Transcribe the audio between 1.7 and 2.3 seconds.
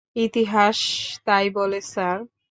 Sir.